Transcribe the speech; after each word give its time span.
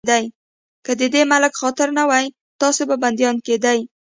که 0.85 0.91
د 0.99 1.01
دې 1.13 1.21
ملک 1.31 1.53
خاطر 1.61 1.87
نه 1.97 2.03
وای، 2.09 2.25
تاسې 2.61 2.83
به 2.89 2.95
بنديان 3.03 3.35
کېدئ. 3.45 3.79